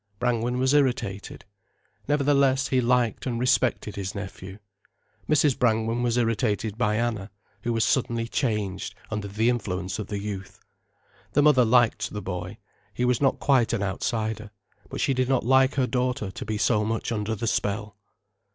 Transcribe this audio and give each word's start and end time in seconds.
Brangwen 0.17 0.57
was 0.57 0.73
irritated. 0.73 1.45
Nevertheless 2.07 2.69
he 2.69 2.81
liked 2.81 3.27
and 3.27 3.39
respected 3.39 3.95
his 3.97 4.15
nephew. 4.15 4.57
Mrs. 5.29 5.55
Brangwen 5.59 6.01
was 6.01 6.17
irritated 6.17 6.75
by 6.75 6.95
Anna, 6.95 7.29
who 7.61 7.71
was 7.71 7.83
suddenly 7.85 8.27
changed, 8.27 8.95
under 9.11 9.27
the 9.27 9.47
influence 9.47 9.99
of 9.99 10.07
the 10.07 10.17
youth. 10.17 10.59
The 11.33 11.43
mother 11.43 11.63
liked 11.65 12.11
the 12.13 12.19
boy: 12.23 12.57
he 12.95 13.05
was 13.05 13.21
not 13.21 13.39
quite 13.39 13.73
an 13.73 13.83
outsider. 13.83 14.49
But 14.89 15.01
she 15.01 15.13
did 15.13 15.29
not 15.29 15.45
like 15.45 15.75
her 15.75 15.85
daughter 15.85 16.31
to 16.31 16.45
be 16.45 16.57
so 16.57 16.83
much 16.83 17.11
under 17.11 17.35
the 17.35 17.45
spell. 17.45 17.95